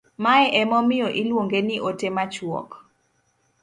mae 0.23 0.45
emomiyo 0.61 1.07
iluonge 1.21 1.59
ni 1.67 1.75
ote 1.89 2.07
machuok 2.15 2.69